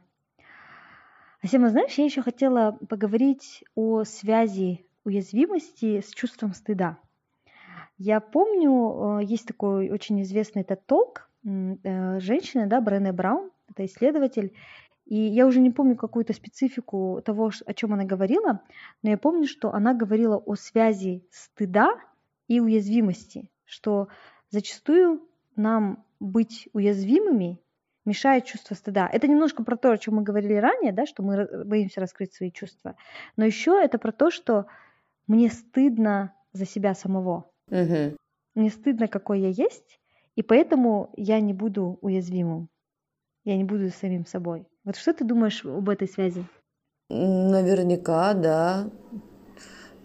Асема, 1.44 1.70
знаешь, 1.70 1.94
я 1.98 2.06
еще 2.06 2.22
хотела 2.22 2.72
поговорить 2.90 3.64
о 3.76 4.04
связи 4.04 4.86
уязвимости 5.06 6.02
с 6.02 6.12
чувством 6.12 6.54
стыда. 6.54 6.98
Я 7.98 8.20
помню, 8.20 9.20
э, 9.20 9.24
есть 9.26 9.48
такой 9.48 9.90
очень 9.90 10.22
известный 10.22 10.62
этот 10.62 10.86
толк 10.86 11.30
женщины, 11.46 12.68
да, 12.68 12.80
Брене 12.80 13.12
Браун, 13.12 13.52
это 13.68 13.84
исследователь, 13.84 14.54
и 15.06 15.16
я 15.16 15.46
уже 15.46 15.60
не 15.60 15.72
помню 15.72 15.96
какую-то 15.96 16.34
специфику 16.34 17.22
того, 17.26 17.52
о 17.66 17.74
чем 17.74 17.94
она 17.94 18.06
говорила, 18.06 18.62
но 19.02 19.10
я 19.10 19.18
помню, 19.18 19.48
что 19.48 19.74
она 19.74 19.94
говорила 19.94 20.38
о 20.38 20.56
связи 20.56 21.28
стыда 21.32 21.96
и 22.48 22.60
уязвимости, 22.62 23.50
что 23.66 24.08
зачастую 24.50 25.22
нам 25.56 26.06
быть 26.20 26.70
уязвимыми 26.74 27.60
мешает 28.06 28.46
чувство 28.46 28.76
стыда. 28.76 29.10
Это 29.12 29.28
немножко 29.28 29.64
про 29.64 29.76
то, 29.76 29.92
о 29.92 29.98
чем 29.98 30.16
мы 30.16 30.24
говорили 30.24 30.56
ранее, 30.56 30.94
да, 30.94 31.06
что 31.06 31.24
мы 31.24 31.66
боимся 31.66 32.00
раскрыть 32.00 32.34
свои 32.34 32.52
чувства. 32.52 32.96
Но 33.36 33.46
еще 33.46 33.80
это 33.82 33.98
про 33.98 34.12
то, 34.12 34.32
что 34.32 34.68
мне 35.28 35.50
стыдно 35.50 36.34
за 36.52 36.66
себя 36.66 36.94
самого. 36.96 37.50
Мгм. 37.70 38.18
Мне 38.56 38.70
стыдно, 38.70 39.08
какой 39.08 39.42
я 39.42 39.50
есть, 39.50 40.00
и 40.36 40.44
поэтому 40.44 41.12
я 41.18 41.40
не 41.40 41.54
буду 41.54 41.98
уязвимым. 42.02 42.70
Я 43.46 43.58
не 43.58 43.64
буду 43.64 43.90
самим 43.90 44.26
собой. 44.26 44.66
Вот 44.84 44.96
что 44.96 45.14
ты 45.14 45.26
думаешь 45.26 45.66
об 45.66 45.90
этой 45.90 46.08
связи? 46.08 46.46
Наверняка, 47.10 48.34
да. 48.34 48.90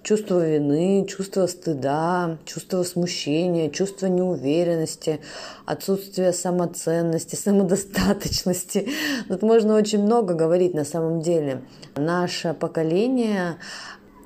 Чувство 0.03 0.47
вины, 0.47 1.07
чувство 1.07 1.47
стыда, 1.47 2.39
чувство 2.45 2.83
смущения, 2.83 3.69
чувство 3.69 4.07
неуверенности, 4.07 5.21
отсутствие 5.67 6.33
самоценности, 6.33 7.35
самодостаточности. 7.37 8.89
Тут 9.29 9.43
можно 9.43 9.75
очень 9.75 10.03
много 10.03 10.35
говорить 10.35 10.75
на 10.75 10.85
самом 10.85 11.21
деле. 11.21 11.63
Наше 11.97 12.55
поколение 12.55 13.59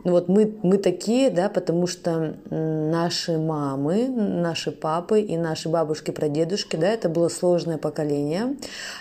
вот 0.05 0.29
мы, 0.29 0.53
мы 0.63 0.79
такие, 0.79 1.31
да, 1.31 1.49
потому 1.49 1.87
что 1.87 2.37
наши 2.51 3.39
мамы, 3.39 4.09
наши 4.09 4.73
папы 4.73 5.21
и 5.21 5.37
наши 5.37 5.69
бабушки, 5.69 6.11
прадедушки, 6.11 6.77
да, 6.77 6.89
это 6.89 7.09
было 7.09 7.29
сложное 7.29 7.79
поколение, 7.79 8.57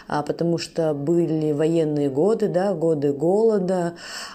а, 0.08 0.22
потому 0.22 0.58
что 0.58 0.94
были 0.94 1.52
военные 1.54 2.10
годы, 2.10 2.48
да, 2.48 2.74
годы 2.74 3.14
голода, 3.14 3.94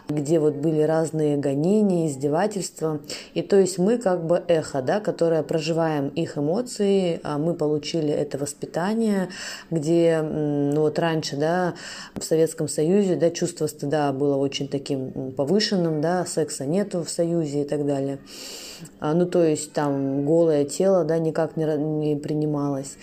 где 0.08 0.40
вот 0.40 0.54
были 0.54 0.80
разные 0.80 1.36
гонения, 1.36 2.08
издевательства. 2.08 3.00
И 3.34 3.42
то 3.42 3.56
есть 3.56 3.78
мы 3.78 3.98
как 3.98 4.26
бы 4.26 4.42
эхо, 4.48 4.82
да, 4.82 5.00
которое 5.00 5.42
проживаем 5.42 6.08
их 6.08 6.36
эмоции, 6.36 7.20
а 7.22 7.38
мы 7.38 7.54
получили 7.54 8.10
это 8.12 8.38
воспитание, 8.38 9.28
где, 9.70 10.20
ну 10.20 10.80
вот 10.80 10.98
раньше, 10.98 11.36
да, 11.36 11.74
в 12.14 12.24
Советском 12.24 12.66
Союзе, 12.66 13.14
да, 13.14 13.30
чувство 13.30 13.66
стыда 13.68 14.12
было 14.12 14.36
очень 14.36 14.68
таким 14.68 15.32
повышенным, 15.32 16.00
да, 16.00 16.24
секса 16.56 16.66
нету 16.66 17.02
в 17.02 17.08
Союзе 17.08 17.62
и 17.62 17.64
так 17.64 17.86
далее. 17.86 18.18
А, 19.00 19.14
Ну, 19.14 19.26
то 19.26 19.44
есть 19.44 19.72
там 19.72 20.24
голое 20.24 20.64
тело, 20.64 21.04
да, 21.04 21.18
никак 21.18 21.56
не, 21.56 21.64
не 21.64 22.16
принималось. 22.16 22.96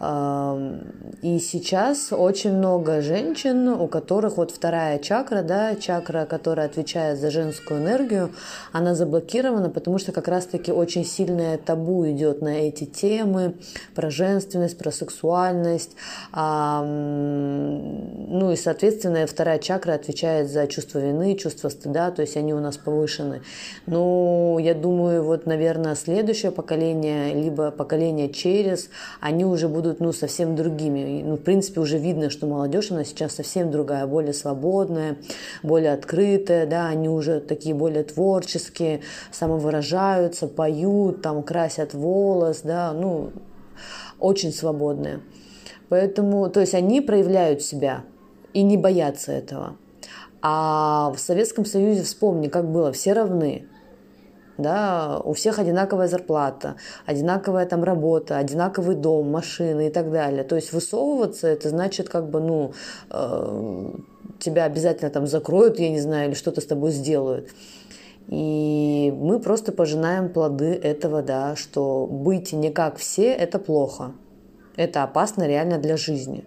И 0.00 1.38
сейчас 1.40 2.12
очень 2.12 2.52
много 2.52 3.02
женщин, 3.02 3.66
у 3.68 3.88
которых 3.88 4.36
вот 4.36 4.52
вторая 4.52 5.00
чакра, 5.00 5.42
да, 5.42 5.74
чакра, 5.74 6.24
которая 6.24 6.66
отвечает 6.66 7.18
за 7.18 7.32
женскую 7.32 7.80
энергию, 7.80 8.30
она 8.70 8.94
заблокирована, 8.94 9.70
потому 9.70 9.98
что 9.98 10.12
как 10.12 10.28
раз-таки 10.28 10.70
очень 10.70 11.04
сильное 11.04 11.58
табу 11.58 12.06
идет 12.06 12.42
на 12.42 12.60
эти 12.60 12.84
темы 12.84 13.54
про 13.96 14.08
женственность, 14.08 14.78
про 14.78 14.92
сексуальность. 14.92 15.96
Ну 16.32 16.52
и, 18.52 18.56
соответственно, 18.56 19.26
вторая 19.26 19.58
чакра 19.58 19.94
отвечает 19.94 20.48
за 20.48 20.68
чувство 20.68 21.00
вины, 21.00 21.34
чувство 21.34 21.70
стыда, 21.70 22.12
то 22.12 22.22
есть 22.22 22.36
они 22.36 22.54
у 22.54 22.60
нас 22.60 22.76
повышены. 22.76 23.42
Ну, 23.86 24.60
я 24.60 24.74
думаю, 24.74 25.24
вот, 25.24 25.46
наверное, 25.46 25.96
следующее 25.96 26.52
поколение, 26.52 27.34
либо 27.34 27.72
поколение 27.72 28.28
через, 28.28 28.90
они 29.20 29.44
уже 29.44 29.66
будут, 29.66 29.87
ну, 29.98 30.12
совсем 30.12 30.56
другими. 30.56 31.22
Ну, 31.22 31.36
в 31.36 31.40
принципе, 31.40 31.80
уже 31.80 31.98
видно, 31.98 32.30
что 32.30 32.46
молодежь, 32.46 32.90
она 32.90 33.04
сейчас 33.04 33.34
совсем 33.34 33.70
другая, 33.70 34.06
более 34.06 34.32
свободная, 34.32 35.18
более 35.62 35.92
открытая, 35.92 36.66
да, 36.66 36.88
они 36.88 37.08
уже 37.08 37.40
такие 37.40 37.74
более 37.74 38.04
творческие, 38.04 39.00
самовыражаются, 39.32 40.46
поют, 40.48 41.22
там, 41.22 41.42
красят 41.42 41.94
волос, 41.94 42.60
да, 42.62 42.92
ну, 42.92 43.32
очень 44.18 44.52
свободные. 44.52 45.20
Поэтому, 45.88 46.50
то 46.50 46.60
есть 46.60 46.74
они 46.74 47.00
проявляют 47.00 47.62
себя 47.62 48.04
и 48.52 48.62
не 48.62 48.76
боятся 48.76 49.32
этого. 49.32 49.76
А 50.40 51.12
в 51.16 51.18
Советском 51.18 51.64
Союзе, 51.64 52.02
вспомни, 52.02 52.48
как 52.48 52.70
было, 52.70 52.92
все 52.92 53.12
равны. 53.12 53.66
Да, 54.58 55.20
у 55.24 55.34
всех 55.34 55.60
одинаковая 55.60 56.08
зарплата, 56.08 56.74
одинаковая 57.06 57.64
там 57.64 57.84
работа, 57.84 58.38
одинаковый 58.38 58.96
дом, 58.96 59.30
машины 59.30 59.86
и 59.86 59.90
так 59.90 60.10
далее. 60.10 60.42
То 60.42 60.56
есть 60.56 60.72
высовываться, 60.72 61.46
это 61.46 61.68
значит 61.68 62.08
как 62.08 62.28
бы, 62.28 62.40
ну, 62.40 62.72
э, 63.10 63.90
тебя 64.40 64.64
обязательно 64.64 65.10
там 65.10 65.28
закроют, 65.28 65.78
я 65.78 65.90
не 65.90 66.00
знаю, 66.00 66.28
или 66.28 66.34
что-то 66.34 66.60
с 66.60 66.66
тобой 66.66 66.90
сделают. 66.90 67.50
И 68.26 69.14
мы 69.16 69.38
просто 69.38 69.70
пожинаем 69.70 70.28
плоды 70.28 70.74
этого, 70.74 71.22
да, 71.22 71.54
что 71.54 72.06
быть 72.06 72.52
не 72.52 72.70
как 72.70 72.96
все– 72.96 73.32
это 73.34 73.60
плохо. 73.60 74.12
Это 74.76 75.04
опасно 75.04 75.46
реально 75.46 75.78
для 75.78 75.96
жизни. 75.96 76.44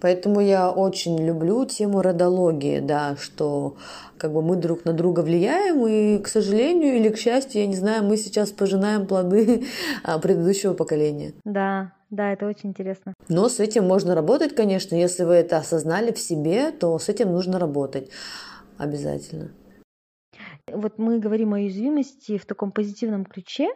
Поэтому 0.00 0.40
я 0.40 0.70
очень 0.70 1.18
люблю 1.24 1.64
тему 1.64 2.02
родологии, 2.02 2.80
да, 2.80 3.16
что 3.16 3.76
как 4.16 4.32
бы 4.32 4.42
мы 4.42 4.56
друг 4.56 4.84
на 4.84 4.92
друга 4.92 5.20
влияем, 5.20 5.86
и, 5.86 6.18
к 6.18 6.28
сожалению 6.28 6.96
или 6.96 7.08
к 7.08 7.18
счастью, 7.18 7.62
я 7.62 7.66
не 7.66 7.76
знаю, 7.76 8.04
мы 8.04 8.16
сейчас 8.16 8.50
пожинаем 8.50 9.06
плоды 9.06 9.64
а, 10.04 10.18
предыдущего 10.18 10.74
поколения. 10.74 11.32
Да, 11.44 11.92
да, 12.10 12.32
это 12.32 12.46
очень 12.46 12.70
интересно. 12.70 13.14
Но 13.28 13.48
с 13.48 13.60
этим 13.60 13.86
можно 13.86 14.14
работать, 14.14 14.54
конечно, 14.54 14.94
если 14.94 15.24
вы 15.24 15.34
это 15.34 15.58
осознали 15.58 16.12
в 16.12 16.18
себе, 16.18 16.70
то 16.70 16.98
с 16.98 17.08
этим 17.08 17.32
нужно 17.32 17.58
работать 17.58 18.10
обязательно. 18.78 19.50
Вот 20.72 20.98
мы 20.98 21.18
говорим 21.18 21.54
о 21.54 21.56
уязвимости 21.56 22.38
в 22.38 22.46
таком 22.46 22.72
позитивном 22.72 23.24
ключе, 23.24 23.68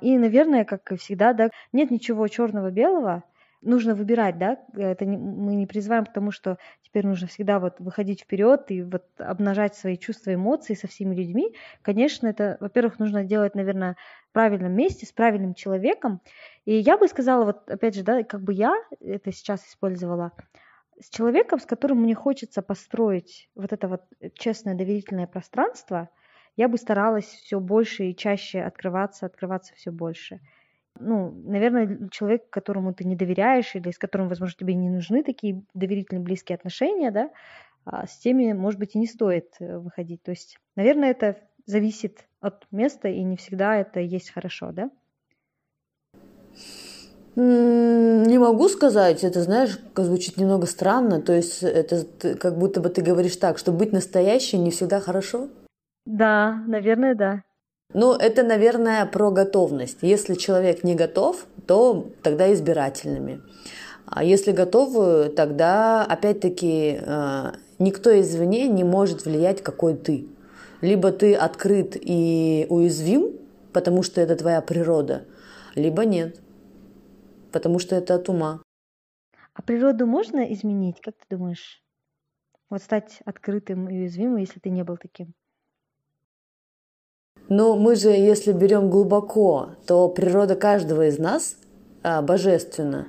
и, 0.00 0.16
наверное, 0.16 0.64
как 0.64 0.92
и 0.92 0.96
всегда, 0.96 1.32
да, 1.32 1.50
нет 1.72 1.90
ничего 1.90 2.26
черного-белого. 2.28 3.24
Нужно 3.62 3.94
выбирать, 3.94 4.38
да, 4.38 4.58
это 4.74 5.04
не, 5.04 5.16
мы 5.16 5.54
не 5.56 5.66
призываем 5.66 6.06
к 6.06 6.12
тому, 6.12 6.30
что 6.30 6.58
теперь 6.82 7.06
нужно 7.06 7.26
всегда 7.26 7.58
вот 7.58 7.80
выходить 7.80 8.22
вперед 8.22 8.70
и 8.70 8.82
вот 8.82 9.06
обнажать 9.18 9.74
свои 9.74 9.96
чувства, 9.96 10.34
эмоции 10.34 10.74
со 10.74 10.86
всеми 10.88 11.14
людьми. 11.14 11.54
Конечно, 11.82 12.26
это, 12.28 12.56
во-первых, 12.60 12.98
нужно 12.98 13.24
делать, 13.24 13.54
наверное, 13.54 13.96
в 14.30 14.32
правильном 14.32 14.72
месте, 14.72 15.06
с 15.06 15.12
правильным 15.12 15.54
человеком. 15.54 16.20
И 16.64 16.74
я 16.74 16.98
бы 16.98 17.08
сказала, 17.08 17.44
вот 17.44 17.70
опять 17.70 17.94
же, 17.94 18.02
да, 18.02 18.22
как 18.22 18.42
бы 18.42 18.52
я 18.52 18.74
это 19.00 19.32
сейчас 19.32 19.66
использовала, 19.66 20.32
с 21.00 21.10
человеком, 21.10 21.60
с 21.60 21.66
которым 21.66 22.02
мне 22.02 22.14
хочется 22.14 22.62
построить 22.62 23.50
вот 23.54 23.72
это 23.72 23.88
вот 23.88 24.02
честное 24.34 24.74
доверительное 24.74 25.26
пространство, 25.26 26.08
я 26.56 26.68
бы 26.68 26.76
старалась 26.76 27.26
все 27.26 27.60
больше 27.60 28.06
и 28.06 28.16
чаще 28.16 28.60
открываться, 28.62 29.26
открываться 29.26 29.74
все 29.74 29.92
больше 29.92 30.40
ну, 31.00 31.30
наверное, 31.30 32.08
человек, 32.10 32.50
которому 32.50 32.94
ты 32.94 33.04
не 33.04 33.16
доверяешь 33.16 33.74
или 33.74 33.90
с 33.90 33.98
которым, 33.98 34.28
возможно, 34.28 34.56
тебе 34.58 34.74
не 34.74 34.90
нужны 34.90 35.22
такие 35.22 35.62
доверительные 35.74 36.22
близкие 36.22 36.56
отношения, 36.56 37.10
да, 37.10 37.30
а 37.84 38.06
с 38.06 38.18
теми, 38.18 38.52
может 38.52 38.78
быть, 38.78 38.94
и 38.94 38.98
не 38.98 39.06
стоит 39.06 39.54
э, 39.60 39.78
выходить. 39.78 40.22
То 40.22 40.30
есть, 40.30 40.58
наверное, 40.76 41.10
это 41.10 41.38
зависит 41.66 42.26
от 42.40 42.66
места, 42.70 43.08
и 43.08 43.22
не 43.22 43.36
всегда 43.36 43.76
это 43.76 44.00
есть 44.00 44.30
хорошо, 44.30 44.72
да? 44.72 44.90
Не 47.36 48.38
могу 48.38 48.68
сказать, 48.68 49.22
это, 49.22 49.42
знаешь, 49.42 49.78
звучит 49.94 50.38
немного 50.38 50.66
странно, 50.66 51.20
то 51.20 51.32
есть 51.32 51.62
это 51.62 52.04
как 52.34 52.58
будто 52.58 52.80
бы 52.80 52.88
ты 52.88 53.00
говоришь 53.00 53.36
так, 53.36 53.58
что 53.58 53.70
быть 53.70 53.92
настоящим 53.92 54.64
не 54.64 54.72
всегда 54.72 54.98
хорошо? 54.98 55.48
Да, 56.04 56.54
наверное, 56.66 57.14
да. 57.14 57.42
Ну, 57.94 58.12
это, 58.14 58.42
наверное, 58.42 59.06
про 59.06 59.30
готовность. 59.30 59.98
Если 60.02 60.34
человек 60.34 60.84
не 60.84 60.94
готов, 60.94 61.46
то 61.66 62.10
тогда 62.22 62.52
избирательными. 62.52 63.40
А 64.04 64.22
если 64.24 64.52
готовы, 64.52 65.30
тогда, 65.30 66.04
опять-таки, 66.04 66.98
э, 67.00 67.52
никто 67.78 68.20
извне 68.20 68.68
не 68.68 68.84
может 68.84 69.24
влиять, 69.24 69.62
какой 69.62 69.96
ты. 69.96 70.28
Либо 70.82 71.12
ты 71.12 71.34
открыт 71.34 71.96
и 71.98 72.66
уязвим, 72.68 73.38
потому 73.72 74.02
что 74.02 74.20
это 74.20 74.36
твоя 74.36 74.60
природа, 74.60 75.24
либо 75.74 76.04
нет, 76.04 76.40
потому 77.52 77.78
что 77.78 77.96
это 77.96 78.14
от 78.14 78.28
ума. 78.28 78.62
А 79.54 79.62
природу 79.62 80.06
можно 80.06 80.40
изменить, 80.52 81.00
как 81.00 81.16
ты 81.16 81.36
думаешь? 81.36 81.82
Вот 82.70 82.82
стать 82.82 83.20
открытым 83.24 83.88
и 83.88 83.98
уязвимым, 84.00 84.36
если 84.36 84.60
ты 84.60 84.70
не 84.70 84.84
был 84.84 84.98
таким? 84.98 85.34
Но 87.48 87.76
мы 87.76 87.96
же, 87.96 88.10
если 88.10 88.52
берем 88.52 88.90
глубоко, 88.90 89.70
то 89.86 90.08
природа 90.08 90.54
каждого 90.54 91.06
из 91.06 91.18
нас 91.18 91.56
а, 92.02 92.20
божественна. 92.20 93.06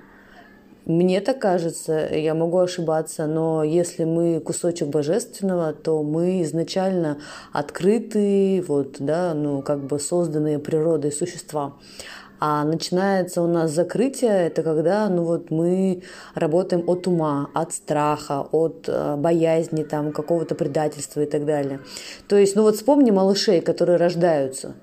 Мне 0.86 1.22
так 1.22 1.40
кажется, 1.40 2.08
я 2.12 2.34
могу 2.34 2.58
ошибаться, 2.58 3.28
но 3.28 3.64
если 3.64 4.06
мы 4.06 4.40
кусочек 4.40 4.88
божественного, 4.88 5.74
то 5.74 6.02
мы 6.02 6.42
изначально 6.42 7.20
открытые, 7.52 8.64
вот, 8.64 8.96
да, 8.98 9.34
ну, 9.36 9.62
как 9.62 9.82
бы 9.82 10.00
созданные 10.00 10.58
природой 10.58 11.12
существа. 11.12 11.74
А 12.40 12.64
начинается 12.64 13.42
у 13.42 13.48
нас 13.48 13.72
закрытие, 13.72 14.48
это 14.48 14.64
когда 14.64 15.10
ну 15.10 15.24
вот, 15.24 15.52
мы 15.52 16.04
работаем 16.36 16.84
от 16.88 17.08
ума, 17.08 17.50
от 17.54 17.74
страха, 17.74 18.48
от 18.52 18.86
э, 18.88 19.16
боязни, 19.18 19.84
там, 19.84 20.12
какого-то 20.12 20.56
предательства 20.56 21.22
и 21.22 21.26
так 21.26 21.46
далее. 21.46 21.80
То 22.28 22.38
есть, 22.38 22.56
ну 22.56 22.64
вот 22.64 22.76
вспомни 22.76 23.12
малышей, 23.12 23.62
которые 23.62 23.98
рождаются. 23.98 24.76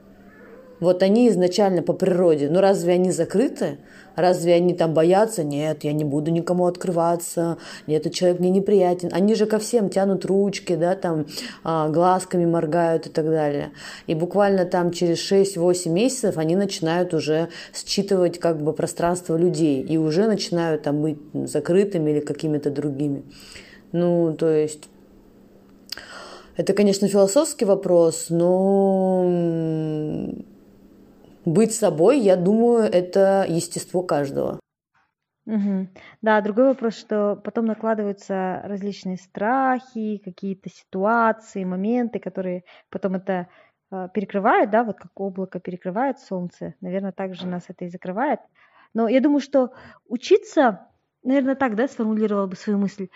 Вот 0.80 1.02
они 1.02 1.28
изначально 1.28 1.82
по 1.82 1.92
природе, 1.92 2.48
ну 2.50 2.60
разве 2.60 2.94
они 2.94 3.10
закрыты? 3.10 3.78
Разве 4.16 4.54
они 4.54 4.72
там 4.72 4.94
боятся? 4.94 5.44
Нет, 5.44 5.84
я 5.84 5.92
не 5.92 6.04
буду 6.04 6.30
никому 6.30 6.66
открываться. 6.66 7.58
Нет, 7.86 8.00
этот 8.00 8.14
человек 8.14 8.40
мне 8.40 8.48
неприятен. 8.48 9.10
Они 9.12 9.34
же 9.34 9.44
ко 9.44 9.58
всем 9.58 9.90
тянут 9.90 10.24
ручки, 10.24 10.74
да, 10.74 10.96
там 10.96 11.26
а, 11.62 11.90
глазками 11.90 12.46
моргают 12.46 13.06
и 13.06 13.10
так 13.10 13.26
далее. 13.26 13.72
И 14.06 14.14
буквально 14.14 14.64
там 14.64 14.90
через 14.90 15.18
6-8 15.30 15.90
месяцев 15.90 16.38
они 16.38 16.56
начинают 16.56 17.12
уже 17.12 17.48
считывать 17.74 18.38
как 18.38 18.62
бы 18.62 18.72
пространство 18.72 19.36
людей 19.36 19.82
и 19.82 19.98
уже 19.98 20.26
начинают 20.26 20.82
там 20.82 21.02
быть 21.02 21.18
закрытыми 21.34 22.10
или 22.10 22.20
какими-то 22.20 22.70
другими. 22.70 23.22
Ну, 23.92 24.34
то 24.34 24.48
есть 24.48 24.88
это, 26.56 26.72
конечно, 26.72 27.06
философский 27.06 27.66
вопрос, 27.66 28.28
но 28.30 29.24
быть 31.46 31.74
собой, 31.74 32.18
я 32.18 32.36
думаю, 32.36 32.84
это 32.84 33.46
естество 33.48 34.02
каждого. 34.02 34.60
Угу. 35.46 35.86
Да, 36.22 36.40
другой 36.40 36.66
вопрос, 36.66 36.98
что 36.98 37.36
потом 37.36 37.66
накладываются 37.66 38.60
различные 38.64 39.16
страхи, 39.16 40.20
какие-то 40.24 40.68
ситуации, 40.68 41.62
моменты, 41.62 42.18
которые 42.18 42.64
потом 42.90 43.14
это 43.14 43.46
э, 43.92 44.08
перекрывают, 44.12 44.70
да, 44.70 44.82
вот 44.82 44.96
как 44.96 45.12
облако 45.14 45.60
перекрывает 45.60 46.18
солнце, 46.18 46.74
наверное, 46.80 47.12
также 47.12 47.46
нас 47.46 47.66
это 47.68 47.84
и 47.84 47.88
закрывает. 47.88 48.40
Но 48.92 49.06
я 49.06 49.20
думаю, 49.20 49.40
что 49.40 49.72
учиться, 50.08 50.88
наверное, 51.22 51.54
так, 51.54 51.76
да, 51.76 51.86
сформулировала 51.86 52.48
бы 52.48 52.56
свою 52.56 52.80
мысль. 52.80 53.08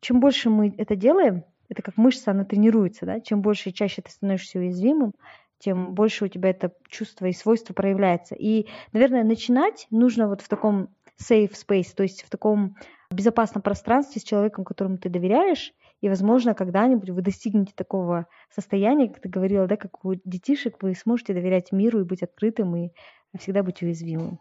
Чем 0.00 0.18
больше 0.18 0.50
мы 0.50 0.74
это 0.76 0.96
делаем, 0.96 1.44
это 1.68 1.82
как 1.82 1.96
мышца, 1.96 2.32
она 2.32 2.44
тренируется, 2.44 3.06
да, 3.06 3.20
чем 3.20 3.40
больше 3.40 3.68
и 3.68 3.74
чаще 3.74 4.02
ты 4.02 4.10
становишься 4.10 4.58
уязвимым, 4.58 5.12
тем 5.58 5.94
больше 5.94 6.24
у 6.24 6.28
тебя 6.28 6.50
это 6.50 6.72
чувство 6.88 7.26
и 7.26 7.32
свойство 7.32 7.74
проявляется. 7.74 8.34
И, 8.34 8.66
наверное, 8.92 9.24
начинать 9.24 9.86
нужно 9.90 10.28
вот 10.28 10.40
в 10.40 10.48
таком 10.48 10.88
safe 11.20 11.52
space, 11.52 11.94
то 11.94 12.02
есть 12.02 12.22
в 12.22 12.30
таком 12.30 12.76
безопасном 13.10 13.62
пространстве 13.62 14.20
с 14.20 14.24
человеком, 14.24 14.64
которому 14.64 14.98
ты 14.98 15.08
доверяешь, 15.08 15.72
и, 16.00 16.08
возможно, 16.08 16.54
когда-нибудь 16.54 17.10
вы 17.10 17.22
достигнете 17.22 17.72
такого 17.74 18.26
состояния, 18.54 19.08
как 19.08 19.20
ты 19.20 19.28
говорила, 19.28 19.66
да, 19.66 19.76
как 19.76 20.04
у 20.04 20.14
детишек, 20.24 20.76
вы 20.80 20.94
сможете 20.94 21.34
доверять 21.34 21.72
миру 21.72 22.00
и 22.00 22.04
быть 22.04 22.22
открытым, 22.22 22.76
и 22.76 22.90
всегда 23.38 23.62
быть 23.62 23.82
уязвимым. 23.82 24.40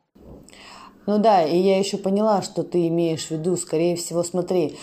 Ну 1.08 1.20
да, 1.20 1.44
и 1.44 1.58
я 1.58 1.80
еще 1.80 1.98
поняла, 1.98 2.42
что 2.42 2.64
ты 2.64 2.88
имеешь 2.90 3.28
в 3.28 3.32
виду, 3.32 3.56
скорее 3.56 3.96
всего, 3.96 4.24
смотри, 4.24 4.78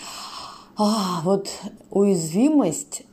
а, 0.75 1.21
вот 1.23 1.49
уязвимость 1.91 3.03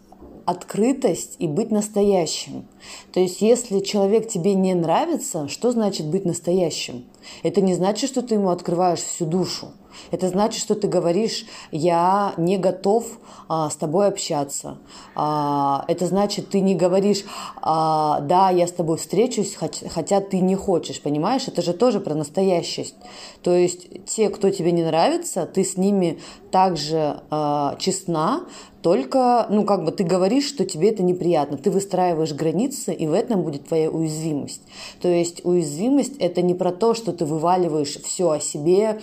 открытость 0.46 1.36
и 1.38 1.46
быть 1.46 1.70
настоящим. 1.70 2.66
То 3.12 3.20
есть, 3.20 3.42
если 3.42 3.80
человек 3.80 4.28
тебе 4.28 4.54
не 4.54 4.74
нравится, 4.74 5.48
что 5.48 5.72
значит 5.72 6.06
быть 6.06 6.24
настоящим? 6.24 7.04
Это 7.42 7.60
не 7.60 7.74
значит, 7.74 8.10
что 8.10 8.22
ты 8.22 8.34
ему 8.34 8.50
открываешь 8.50 9.00
всю 9.00 9.26
душу. 9.26 9.72
Это 10.10 10.28
значит, 10.28 10.60
что 10.60 10.74
ты 10.74 10.88
говоришь, 10.88 11.46
я 11.70 12.34
не 12.36 12.58
готов 12.58 13.04
а, 13.48 13.70
с 13.70 13.76
тобой 13.76 14.08
общаться. 14.08 14.78
А, 15.14 15.84
это 15.88 16.06
значит, 16.06 16.50
ты 16.50 16.60
не 16.60 16.74
говоришь, 16.74 17.24
а, 17.60 18.20
да, 18.20 18.50
я 18.50 18.66
с 18.66 18.72
тобой 18.72 18.96
встречусь, 18.96 19.54
хотя, 19.54 20.20
ты 20.20 20.40
не 20.40 20.54
хочешь, 20.54 21.00
понимаешь? 21.02 21.48
Это 21.48 21.62
же 21.62 21.72
тоже 21.72 22.00
про 22.00 22.14
настоящесть. 22.14 22.94
То 23.42 23.54
есть 23.54 24.06
те, 24.06 24.28
кто 24.30 24.50
тебе 24.50 24.72
не 24.72 24.84
нравится, 24.84 25.46
ты 25.46 25.64
с 25.64 25.76
ними 25.76 26.20
также 26.50 27.20
а, 27.30 27.76
честна, 27.78 28.44
только, 28.82 29.46
ну, 29.48 29.64
как 29.64 29.84
бы 29.84 29.92
ты 29.92 30.02
говоришь, 30.02 30.46
что 30.46 30.64
тебе 30.64 30.90
это 30.90 31.04
неприятно. 31.04 31.56
Ты 31.56 31.70
выстраиваешь 31.70 32.32
границы, 32.32 32.92
и 32.92 33.06
в 33.06 33.12
этом 33.12 33.42
будет 33.42 33.68
твоя 33.68 33.88
уязвимость. 33.88 34.62
То 35.00 35.08
есть 35.08 35.44
уязвимость– 35.44 36.16
это 36.18 36.42
не 36.42 36.54
про 36.54 36.72
то, 36.72 36.92
что 36.92 37.11
ты 37.12 37.24
вываливаешь 37.24 38.00
все 38.02 38.30
о 38.30 38.40
себе 38.40 39.00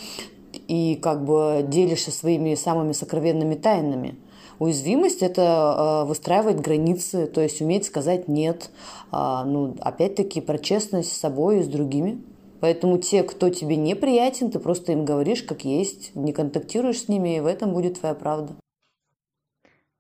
и 0.67 0.99
как 1.01 1.23
бы 1.25 1.65
делишься 1.67 2.11
своими 2.11 2.55
самыми 2.55 2.91
сокровенными 2.91 3.55
тайнами. 3.55 4.15
Уязвимость– 4.59 5.21
это 5.21 6.03
э, 6.03 6.07
выстраивать 6.07 6.59
границы, 6.59 7.27
то 7.27 7.39
есть 7.39 7.61
уметь 7.61 7.85
сказать 7.85 8.27
«нет». 8.27 8.71
Э, 9.11 9.43
ну, 9.45 9.75
опять-таки, 9.79 10.41
про 10.41 10.57
честность 10.57 11.13
с 11.13 11.19
собой 11.19 11.59
и 11.59 11.63
с 11.63 11.67
другими. 11.67 12.21
Поэтому 12.59 12.97
те, 12.97 13.23
кто 13.23 13.49
тебе 13.49 13.77
неприятен, 13.77 14.51
ты 14.51 14.59
просто 14.59 14.91
им 14.91 15.05
говоришь, 15.05 15.43
как 15.43 15.63
есть, 15.63 16.13
не 16.13 16.33
контактируешь 16.33 17.03
с 17.03 17.07
ними, 17.07 17.37
и 17.37 17.39
в 17.39 17.45
этом 17.45 17.73
будет 17.73 17.99
твоя 17.99 18.13
правда. 18.13 18.53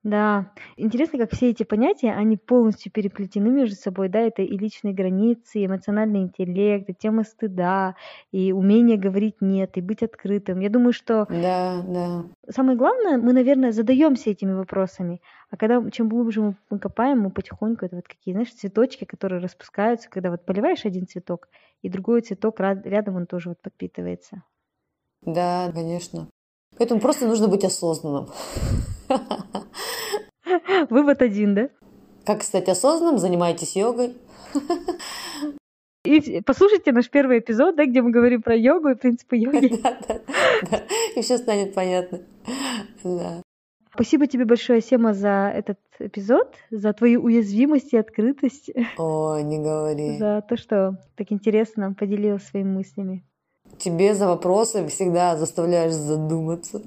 Да, 0.03 0.53
интересно, 0.77 1.19
как 1.19 1.33
все 1.33 1.49
эти 1.49 1.63
понятия, 1.63 2.13
они 2.13 2.37
полностью 2.37 2.89
переплетены 2.89 3.49
между 3.49 3.75
собой, 3.75 4.07
да, 4.07 4.19
это 4.21 4.41
и 4.41 4.57
личные 4.57 4.93
границы, 4.93 5.59
и 5.59 5.65
эмоциональный 5.65 6.21
интеллект, 6.21 6.89
и 6.89 6.93
тема 6.93 7.23
стыда, 7.23 7.95
и 8.31 8.53
умение 8.53 8.97
говорить 8.97 9.41
нет, 9.41 9.77
и 9.77 9.81
быть 9.81 10.01
открытым. 10.01 10.61
Я 10.61 10.69
думаю, 10.69 10.93
что 10.93 11.27
Да, 11.29 11.83
да. 11.85 12.23
самое 12.49 12.77
главное, 12.77 13.17
мы, 13.17 13.33
наверное, 13.33 13.73
задаемся 13.73 14.29
этими 14.29 14.53
вопросами, 14.53 15.21
а 15.49 15.57
когда 15.57 15.83
чем 15.91 16.07
глубже 16.07 16.55
мы, 16.69 16.79
копаем, 16.79 17.19
мы 17.19 17.29
потихоньку, 17.29 17.85
это 17.85 17.97
вот 17.97 18.07
какие, 18.07 18.33
знаешь, 18.33 18.53
цветочки, 18.53 19.03
которые 19.03 19.41
распускаются, 19.41 20.09
когда 20.09 20.31
вот 20.31 20.45
поливаешь 20.45 20.85
один 20.85 21.07
цветок, 21.07 21.49
и 21.81 21.89
другой 21.89 22.21
цветок 22.21 22.61
рядом 22.61 23.17
он 23.17 23.25
тоже 23.25 23.49
вот 23.49 23.61
подпитывается. 23.61 24.43
Да, 25.23 25.69
конечно. 25.73 26.29
Поэтому 26.77 27.01
просто 27.01 27.27
нужно 27.27 27.49
быть 27.49 27.65
осознанным. 27.65 28.29
Вывод 30.89 31.21
один, 31.21 31.55
да? 31.55 31.69
Как 32.25 32.43
стать 32.43 32.69
осознанным? 32.69 33.17
Занимайтесь 33.17 33.75
йогой. 33.75 34.15
И 36.05 36.41
послушайте 36.45 36.91
наш 36.91 37.09
первый 37.09 37.39
эпизод, 37.39 37.75
да, 37.75 37.85
где 37.85 38.01
мы 38.01 38.11
говорим 38.11 38.41
про 38.41 38.55
йогу 38.55 38.89
и 38.89 38.95
принципы 38.95 39.35
йоги. 39.37 39.79
Да, 39.81 39.97
да, 40.07 40.19
да. 40.71 40.81
И 41.15 41.21
все 41.21 41.37
станет 41.37 41.73
понятно. 41.73 42.21
Да. 43.03 43.41
Спасибо 43.93 44.27
тебе 44.27 44.45
большое, 44.45 44.81
Сема, 44.81 45.13
за 45.13 45.51
этот 45.53 45.79
эпизод, 45.99 46.55
за 46.71 46.93
твою 46.93 47.21
уязвимость 47.21 47.91
и 47.91 47.97
открытость. 47.97 48.71
Ой, 48.97 49.43
не 49.43 49.59
говори. 49.59 50.17
За 50.19 50.41
то, 50.47 50.55
что 50.55 50.97
так 51.15 51.31
интересно 51.31 51.93
поделилась 51.93 52.43
своими 52.43 52.69
мыслями. 52.69 53.25
Тебе 53.77 54.15
за 54.15 54.27
вопросы 54.27 54.87
всегда 54.87 55.37
заставляешь 55.37 55.93
задуматься. 55.93 56.81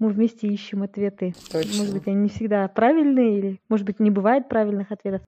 Мы 0.00 0.08
вместе 0.08 0.48
ищем 0.48 0.82
ответы. 0.82 1.34
Точно. 1.52 1.78
Может 1.78 1.94
быть, 1.94 2.08
они 2.08 2.16
не 2.16 2.28
всегда 2.30 2.66
правильные, 2.68 3.38
или, 3.38 3.60
может 3.68 3.86
быть, 3.86 4.00
не 4.00 4.10
бывает 4.10 4.48
правильных 4.48 4.90
ответов. 4.90 5.20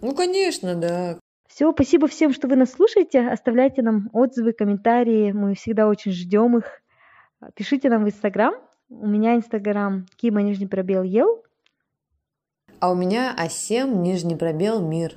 Ну, 0.00 0.14
конечно, 0.14 0.74
да. 0.74 1.18
Все, 1.46 1.70
спасибо 1.72 2.08
всем, 2.08 2.32
что 2.32 2.48
вы 2.48 2.56
нас 2.56 2.72
слушаете. 2.72 3.28
Оставляйте 3.28 3.82
нам 3.82 4.08
отзывы, 4.12 4.52
комментарии. 4.54 5.30
Мы 5.30 5.54
всегда 5.54 5.86
очень 5.86 6.10
ждем 6.10 6.56
их. 6.56 6.64
Пишите 7.54 7.90
нам 7.90 8.04
в 8.04 8.08
Инстаграм. 8.08 8.54
У 8.88 9.06
меня 9.06 9.36
Инстаграм 9.36 10.06
Кима 10.16 10.42
нижний 10.42 10.66
пробел 10.66 11.02
ел. 11.02 11.44
А 12.80 12.90
у 12.90 12.94
меня 12.94 13.34
Асем 13.36 14.02
нижний 14.02 14.36
пробел 14.36 14.80
мир. 14.80 15.14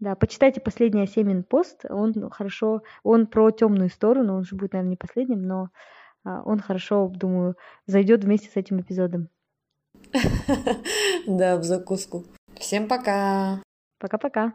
Да, 0.00 0.14
почитайте 0.14 0.60
последний 0.60 1.02
Асемин 1.02 1.44
пост. 1.44 1.86
Он 1.88 2.28
хорошо, 2.30 2.82
он 3.02 3.26
про 3.26 3.50
темную 3.50 3.88
сторону. 3.88 4.36
Он 4.36 4.44
же 4.44 4.54
будет, 4.54 4.74
наверное, 4.74 4.90
не 4.90 4.96
последним, 4.96 5.46
но 5.46 5.70
он 6.24 6.60
хорошо, 6.60 7.08
думаю, 7.08 7.56
зайдет 7.86 8.24
вместе 8.24 8.48
с 8.48 8.56
этим 8.56 8.80
эпизодом. 8.80 9.28
Да, 11.26 11.56
в 11.56 11.64
закуску. 11.64 12.24
Всем 12.58 12.86
пока. 12.86 13.62
Пока-пока. 13.98 14.54